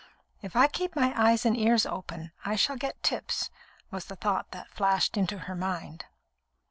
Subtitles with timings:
[0.41, 3.51] "If I keep my eyes and ears open, I shall get tips,"
[3.91, 6.05] was the thought that flashed into her mind.